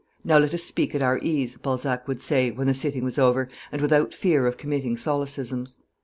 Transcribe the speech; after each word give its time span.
"Now 0.23 0.39
let 0.39 0.51
us 0.55 0.63
speak 0.63 0.95
at 0.95 1.03
our 1.03 1.19
ease," 1.19 1.57
Balzac 1.57 2.07
would 2.07 2.19
say, 2.21 2.49
when 2.49 2.65
the 2.65 2.73
sitting 2.73 3.03
was 3.03 3.19
over, 3.19 3.47
"and 3.71 3.83
without 3.83 4.15
fear 4.15 4.47
of 4.47 4.57
committing 4.57 4.97
solecisms." 4.97 5.77